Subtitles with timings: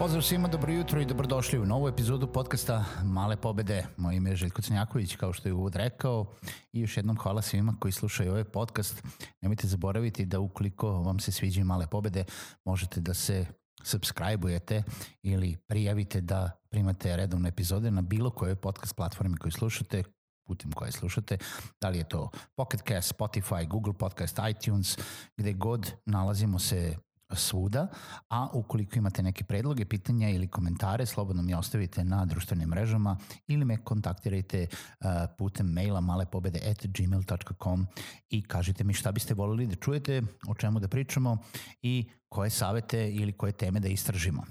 [0.00, 3.86] Pozdrav svima, dobro jutro i dobrodošli u novu epizodu podcasta Male pobede.
[3.96, 6.26] Moje ime je Željko Crnjaković, kao što je uvod rekao.
[6.72, 9.02] I još jednom hvala svima koji slušaju ovaj podcast.
[9.42, 12.24] Nemojte zaboraviti da ukoliko vam se sviđaju Male pobede,
[12.64, 13.46] možete da se
[13.84, 14.82] subscribe-ujete
[15.22, 20.02] ili prijavite da primate redovne epizode na bilo kojoj podcast platformi koju slušate,
[20.46, 21.38] putem koje slušate,
[21.80, 24.98] da li je to Pocket Cast, Spotify, Google Podcast, iTunes,
[25.36, 26.96] gde god nalazimo se
[27.32, 27.86] svuda,
[28.28, 33.64] a ukoliko imate neke predloge, pitanja ili komentare, slobodno mi ostavite na društvenim mrežama ili
[33.64, 35.06] me kontaktirajte uh,
[35.38, 37.86] putem maila malepobede.gmail.com
[38.30, 41.38] i kažite mi šta biste volili da čujete, o čemu da pričamo
[41.82, 44.42] i koje savete ili koje teme da istražimo.
[44.42, 44.46] Uh,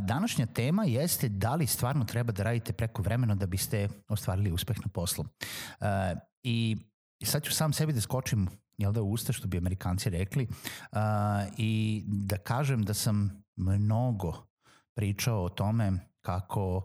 [0.00, 4.76] današnja tema jeste da li stvarno treba da radite preko vremena da biste ostvarili uspeh
[4.76, 5.24] na poslu.
[5.24, 5.86] Uh,
[6.42, 6.76] I
[7.24, 8.48] sad ću sam sebi da skočim
[8.80, 10.46] jel da, usta, što bi amerikanci rekli,
[10.92, 10.98] uh,
[11.58, 14.46] i da kažem da sam mnogo
[14.94, 16.82] pričao o tome kako uh,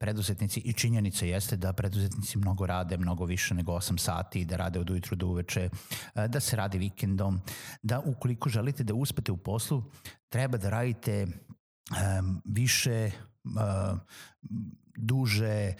[0.00, 4.80] preduzetnici i činjenica jeste da preduzetnici mnogo rade, mnogo više nego 8 sati, da rade
[4.80, 7.40] od ujutru do uveče, uh, da se radi vikendom,
[7.82, 9.84] da ukoliko želite da uspete u poslu,
[10.28, 13.10] treba da radite um, više
[14.96, 15.74] duže,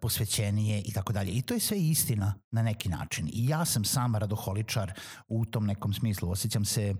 [0.00, 1.30] posvećenije i tako dalje.
[1.32, 3.28] I to je sve istina na neki način.
[3.32, 4.92] I ja sam sam radoholičar
[5.28, 6.30] u tom nekom smislu.
[6.30, 6.94] Osjećam se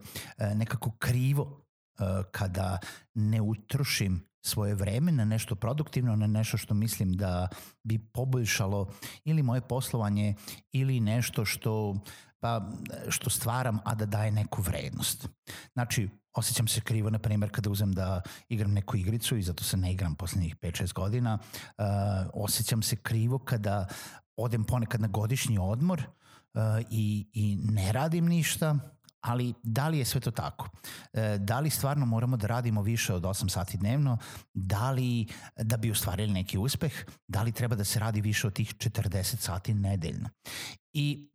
[0.55, 1.65] nekako krivo
[2.31, 2.78] kada
[3.15, 7.49] ne utrošim svoje vreme na nešto produktivno, na nešto što mislim da
[7.83, 8.93] bi poboljšalo
[9.25, 10.34] ili moje poslovanje
[10.72, 11.95] ili nešto što
[12.42, 12.60] pa
[13.08, 15.28] što stvaram, a da daje neku vrednost.
[15.72, 19.76] Znači, osjećam se krivo, na primjer, kada uzem da igram neku igricu i zato se
[19.76, 21.38] ne igram poslednjih 5-6 godina.
[21.42, 21.84] Uh,
[22.34, 23.86] osjećam se krivo kada
[24.36, 28.78] odem ponekad na godišnji odmor uh, i, i ne radim ništa,
[29.20, 30.69] ali da li je sve to tako?
[31.12, 34.19] E, da li stvarno moramo da radimo više od 8 sati dnevno?
[34.54, 35.26] Da li
[35.56, 36.92] da bi ostvarili neki uspeh?
[37.28, 40.28] Da li treba da se radi više od tih 40 sati nedeljno?
[40.92, 41.30] I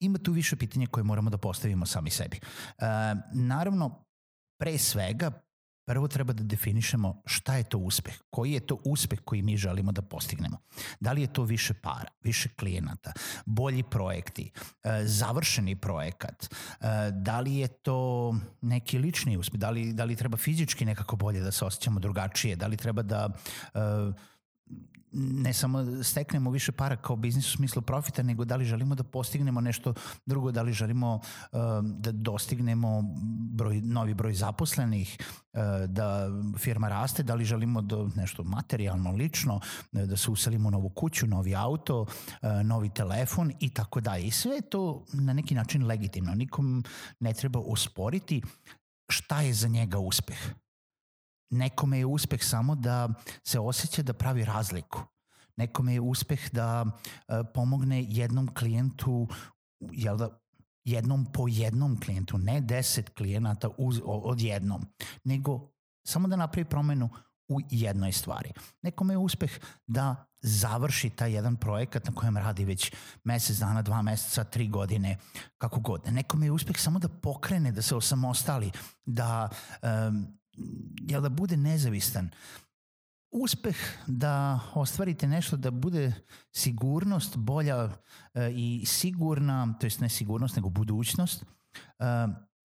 [0.00, 2.36] ima tu više pitanja koje moramo da postavimo sami sebi.
[2.36, 2.84] E,
[3.32, 4.04] naravno,
[4.58, 5.30] pre svega,
[5.88, 9.92] prvo treba da definišemo šta je to uspeh, koji je to uspeh koji mi želimo
[9.92, 10.58] da postignemo.
[11.00, 13.12] Da li je to više para, više klijenata,
[13.46, 14.50] bolji projekti,
[14.84, 16.48] e, završeni projekat, e,
[17.12, 21.40] da li je to neki lični uspeh, da li, da li treba fizički nekako bolje
[21.40, 23.28] da se osjećamo drugačije, da li treba da
[23.74, 23.78] e,
[25.18, 29.02] ne samo steknemo više para kao biznis u smislu profita, nego da li želimo da
[29.02, 29.94] postignemo nešto
[30.26, 33.02] drugo, da li želimo uh, da dostignemo
[33.50, 35.16] broj, novi broj zaposlenih,
[35.52, 36.28] uh, da
[36.58, 39.60] firma raste, da li želimo da nešto materijalno, lično,
[39.92, 42.06] da se uselimo u novu kuću, novi auto,
[42.64, 44.26] novi telefon i tako dalje.
[44.26, 46.34] I sve to na neki način legitimno.
[46.34, 46.84] Nikom
[47.20, 48.42] ne treba osporiti
[49.08, 50.38] šta je za njega uspeh
[51.50, 53.08] Nekome je uspeh samo da
[53.44, 55.02] se osjeća da pravi razliku.
[55.56, 56.92] Nekome je uspeh da uh,
[57.54, 59.28] pomogne jednom klijentu,
[59.80, 60.28] jel da,
[60.84, 64.86] jednom po jednom klijentu, ne deset klijenata uz, od jednom,
[65.24, 65.70] nego
[66.06, 67.08] samo da napravi promenu
[67.48, 68.52] u jednoj stvari.
[68.82, 69.50] Nekome je uspeh
[69.86, 72.92] da završi taj jedan projekat na kojem radi već
[73.24, 75.16] mesec dana, dva meseca, tri godine,
[75.58, 76.02] kako god.
[76.10, 78.70] Nekome je uspeh samo da pokrene, da se osamostali,
[79.04, 79.48] da
[79.82, 80.38] um,
[81.08, 82.30] jel da bude nezavistan.
[83.30, 83.76] Uspeh
[84.06, 86.12] da ostvarite nešto da bude
[86.52, 87.88] sigurnost bolja
[88.34, 91.44] e, i sigurna, to jest ne sigurnost nego budućnost,
[91.98, 92.04] e,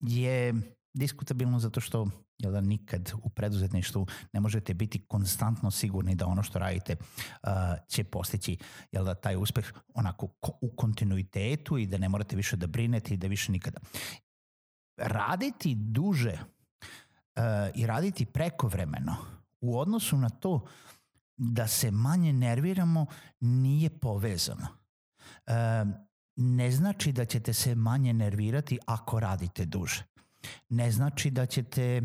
[0.00, 0.54] je
[0.94, 2.06] diskutabilno zato što
[2.38, 7.50] jel da nikad u preduzetništvu ne možete biti konstantno sigurni da ono što radite uh,
[7.88, 8.58] će postići
[8.92, 10.28] jel da taj uspeh onako
[10.60, 13.80] u kontinuitetu i da ne morate više da brinete i da više nikada.
[14.96, 16.38] Raditi duže
[17.74, 19.16] i raditi prekovremeno
[19.60, 20.66] u odnosu na to
[21.36, 23.06] da se manje nerviramo
[23.40, 24.66] nije povezano.
[26.36, 30.04] Ne znači da ćete se manje nervirati ako radite duže.
[30.68, 32.02] ne znači da ćete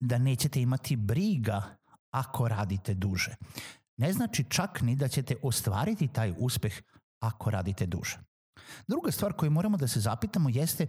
[0.00, 1.62] da nećete imati briga
[2.10, 3.36] ako radite duže.
[3.96, 6.82] Ne znači čak ni da ćete ostvariti taj uspeh
[7.20, 8.18] ako radite duže.
[8.88, 10.86] Druga stvar koju moramo da se zapitamo jeste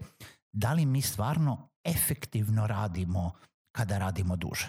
[0.51, 3.31] da li mi stvarno efektivno radimo
[3.77, 4.67] kada radimo duže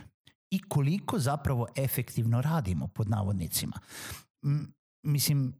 [0.50, 3.78] i koliko zapravo efektivno radimo pod navodnicima.
[5.02, 5.54] Mislim,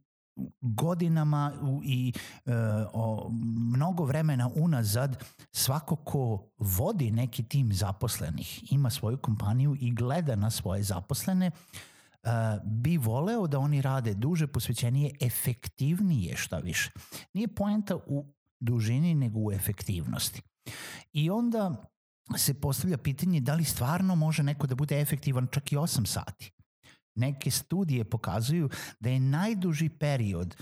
[0.61, 1.53] godinama
[1.83, 2.13] i
[2.45, 2.51] e,
[2.93, 3.29] o,
[3.75, 10.49] mnogo vremena unazad svako ko vodi neki tim zaposlenih, ima svoju kompaniju i gleda na
[10.49, 12.29] svoje zaposlene, e,
[12.65, 16.91] bi voleo da oni rade duže, posvećenije, efektivnije šta više.
[17.33, 18.25] Nije poenta u
[18.59, 20.41] dužini nego u efektivnosti.
[21.13, 21.89] I onda
[22.37, 26.51] se postavlja pitanje da li stvarno može neko da bude efektivan čak i 8 sati.
[27.15, 30.55] Neke studije pokazuju da je najduži period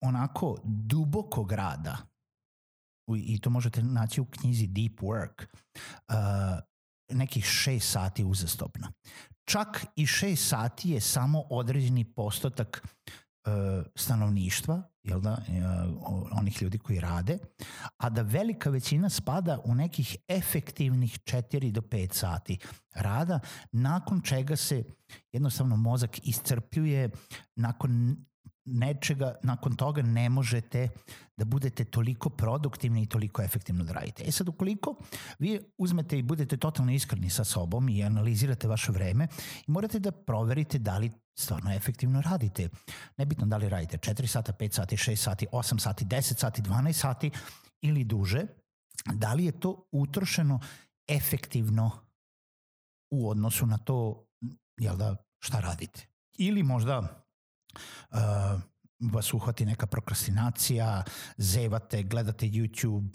[0.00, 1.96] onako dubokog rada
[3.16, 6.14] i to možete naći u knjizi Deep Work, uh,
[7.08, 8.88] nekih šest sati uzastopno.
[9.44, 16.78] Čak i šest sati je samo određeni postotak uh, stanovništva, jel da, uh, onih ljudi
[16.78, 17.38] koji rade,
[17.96, 22.58] a da velika većina spada u nekih efektivnih 4 do 5 sati
[22.94, 23.40] rada,
[23.72, 24.84] nakon čega se
[25.32, 27.10] jednostavno mozak iscrpljuje,
[27.56, 28.16] nakon
[28.72, 30.88] nečega, nakon toga ne možete
[31.36, 34.24] da budete toliko produktivni i toliko efektivno da radite.
[34.26, 34.96] E sad, ukoliko
[35.38, 39.28] vi uzmete i budete totalno iskreni sa sobom i analizirate vaše vreme
[39.66, 42.68] i morate da proverite da li stvarno efektivno radite.
[43.16, 46.92] Nebitno da li radite 4 sata, 5 sati, 6 sati, 8 sati, 10 sati, 12
[46.92, 47.30] sati
[47.80, 48.46] ili duže,
[49.14, 50.60] da li je to utrošeno
[51.08, 51.90] efektivno
[53.10, 54.26] u odnosu na to
[54.80, 56.06] jel da, šta radite.
[56.38, 57.24] Ili možda
[58.10, 58.60] uh,
[59.12, 61.04] vas uhvati neka prokrastinacija,
[61.36, 63.08] zevate, gledate YouTube,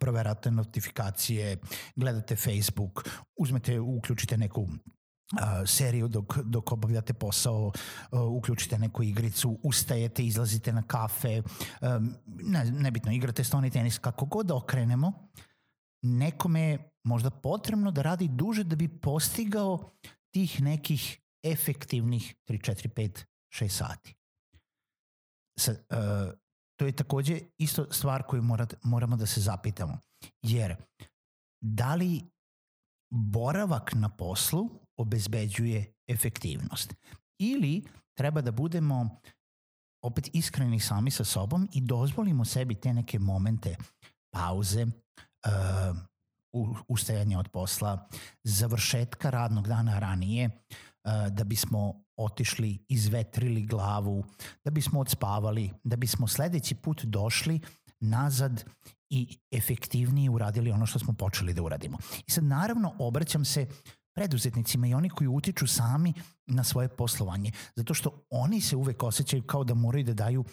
[0.00, 1.56] proverate notifikacije,
[1.96, 4.68] gledate Facebook, uzmete, uključite neku
[5.66, 7.72] seriju dok, dok obavljate posao,
[8.12, 11.42] uključite neku igricu, ustajete, izlazite na kafe,
[12.42, 15.12] ne, nebitno, igrate stoni tenis, kako god da okrenemo,
[16.02, 19.90] nekome je možda potrebno da radi duže da bi postigao
[20.30, 23.24] tih nekih efektivnih 3, 4, 5,
[23.54, 24.14] 6 sati.
[25.58, 26.32] Sa, uh,
[26.78, 29.98] to je takođe isto stvar koju morat, moramo da se zapitamo.
[30.42, 30.76] Jer
[31.64, 32.30] da li
[33.12, 36.94] boravak na poslu obezbeđuje efektivnost.
[37.40, 37.84] Ili
[38.16, 39.20] treba da budemo
[40.04, 43.76] opet iskreni sami sa sobom i dozvolimo sebi te neke momente
[44.34, 45.96] pauze, uh,
[46.88, 48.08] ustajanja od posla,
[48.44, 50.76] završetka radnog dana ranije, uh,
[51.30, 54.24] da bismo otišli, izvetrili glavu,
[54.64, 57.60] da bismo odspavali, da bismo sledeći put došli
[58.00, 58.64] nazad
[59.10, 61.98] i efektivnije uradili ono što smo počeli da uradimo.
[62.26, 63.66] I sad naravno obraćam se
[64.14, 66.12] preduzetnicima i oni koji utiču sami
[66.46, 70.44] na svoje poslovanje, zato što oni se uvek osjećaju kao da moraju da daju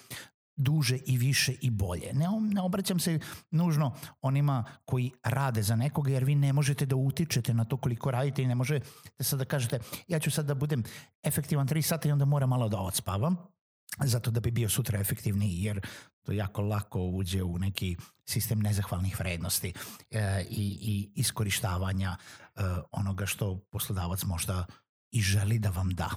[0.56, 2.12] duže i više i bolje.
[2.14, 3.18] Ne, ne obraćam se
[3.50, 8.10] nužno onima koji rade za nekoga, jer vi ne možete da utičete na to koliko
[8.10, 8.86] radite i ne možete
[9.20, 10.84] sad da kažete ja ću sad da budem
[11.22, 13.36] efektivan 3 sata i onda moram malo da odspavam
[14.04, 15.80] zato da bi bio sutra efektivniji, jer
[16.22, 17.96] to jako lako uđe u neki
[18.28, 19.72] sistem nezahvalnih vrednosti
[20.10, 22.60] e, i, i iskorištavanja e,
[22.92, 24.66] onoga što poslodavac možda
[25.10, 26.10] i želi da vam da.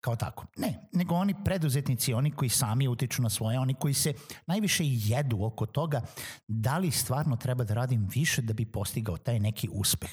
[0.00, 0.46] Kao tako.
[0.56, 4.12] Ne, nego oni preduzetnici, oni koji sami utiču na svoje, oni koji se
[4.46, 6.02] najviše jedu oko toga
[6.48, 10.10] da li stvarno treba da radim više da bi postigao taj neki uspeh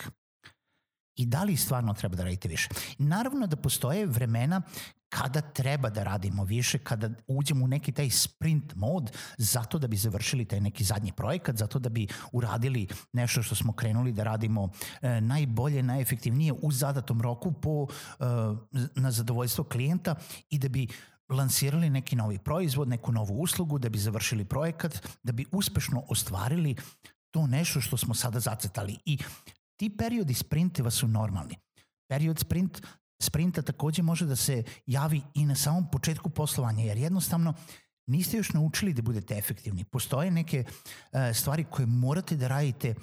[1.18, 2.70] i da li stvarno treba da radite više.
[2.98, 4.62] Naravno da postoje vremena
[5.10, 9.98] kada treba da radimo više, kada uđemo u neki taj sprint mod zato da bi
[9.98, 14.70] završili taj neki zadnji projekat, zato da bi uradili nešto što smo krenuli da radimo
[15.02, 17.88] e, najbolje, najefektivnije u zadatom roku po,
[18.20, 18.24] e,
[18.96, 20.16] na zadovoljstvo klijenta
[20.50, 20.88] i da bi
[21.30, 26.76] lansirali neki novi proizvod, neku novu uslugu, da bi završili projekat, da bi uspešno ostvarili
[27.32, 28.98] to nešto što smo sada zacetali.
[29.06, 29.18] I
[29.78, 31.56] ti periodi sprinteva su normalni.
[32.10, 32.82] Period sprint
[33.20, 37.54] sprinta takođe može da se javi i na samom početku poslovanja, jer jednostavno
[38.08, 39.84] niste još naučili da budete efektivni.
[39.84, 42.96] Postoje neke uh, stvari koje morate da radite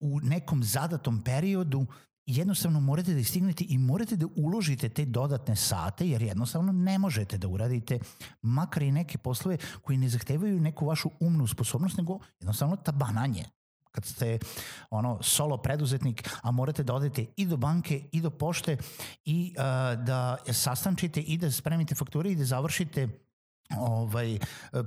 [0.00, 1.86] u nekom zadatom periodu
[2.26, 7.38] jednostavno morate da istignete i morate da uložite te dodatne sate jer jednostavno ne možete
[7.38, 7.98] da uradite
[8.42, 13.44] makar i neke poslove koji ne zahtevaju neku vašu umnu sposobnost nego jednostavno tabananje
[13.92, 14.38] kad ste
[14.90, 18.76] ono solo preduzetnik, a morate da odete i do banke i do pošte
[19.24, 19.62] i uh,
[20.04, 23.08] da sastančite i da spremite fakture i da završite
[23.76, 24.38] ovaj,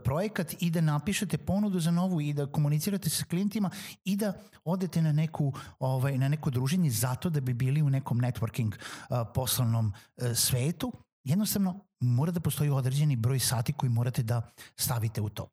[0.03, 3.70] projekat i da napišete ponudu za novu i da komunicirate sa klijentima
[4.05, 8.22] i da odete na neku ovaj na neko druženje zato da bi bili u nekom
[8.22, 10.91] networking uh, poslovnom uh, svetu
[11.24, 14.41] jednostavno mora da postoji određeni broj sati koji morate da
[14.75, 15.48] stavite u to.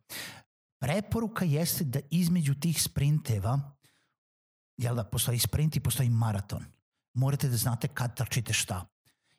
[0.78, 3.78] Preporuka jeste da između tih sprinteva
[4.76, 6.64] jel da postoji sprint i postoji maraton.
[7.14, 8.86] Morate da znate kad trčite šta.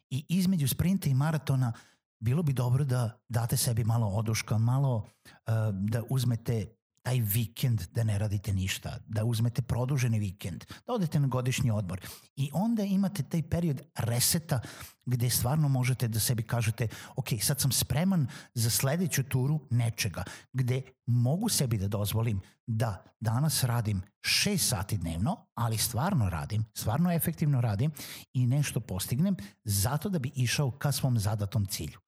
[0.09, 1.73] I između sprinta i maratona
[2.19, 5.33] bilo bi dobro da date sebi malo oduška, malo uh,
[5.73, 6.78] da uzmete
[7.09, 12.01] taj vikend da ne radite ništa, da uzmete produženi vikend, da odete na godišnji odmor
[12.35, 14.59] i onda imate taj period reseta
[15.05, 20.23] gde stvarno možete da sebi kažete ok, sad sam spreman za sledeću turu nečega,
[20.53, 27.11] gde mogu sebi da dozvolim da danas radim 6 sati dnevno, ali stvarno radim, stvarno
[27.11, 27.91] efektivno radim
[28.33, 31.99] i nešto postignem zato da bi išao ka svom zadatom cilju.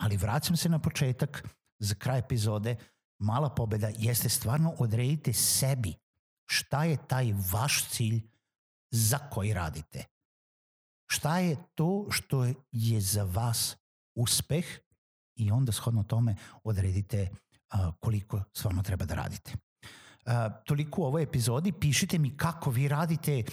[0.00, 2.76] Ali vraćam se na početak, za kraj epizode,
[3.18, 5.94] mala pobeda jeste stvarno odredite sebi
[6.46, 8.22] šta je taj vaš cilj
[8.90, 10.04] za koji radite.
[11.10, 13.76] Šta je to što je za vas
[14.14, 14.64] uspeh
[15.36, 17.28] i onda shodno tome odredite
[18.00, 19.52] koliko stvarno treba da radite.
[20.64, 21.72] Toliko u ovoj epizodi.
[21.72, 23.44] Pišite mi kako vi radite,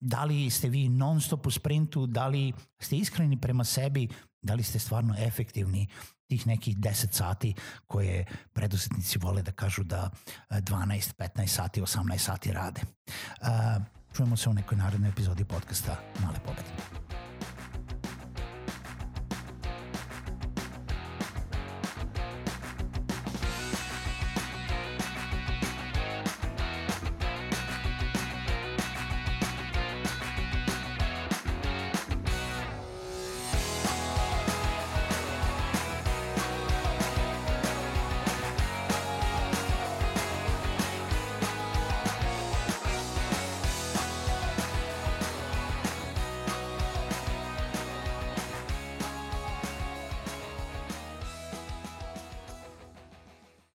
[0.00, 4.08] da li ste vi non stop u sprintu, da li ste iskreni prema sebi,
[4.42, 5.86] da li ste stvarno efektivni
[6.28, 7.54] tih nekih 10 sati
[7.86, 10.10] koje preduzetnici vole da kažu da
[10.50, 12.80] 12, 15 sati, 18 sati rade.
[13.40, 13.82] Uh,
[14.16, 17.29] čujemo se u nekoj narednoj epizodi podcasta Male pobede.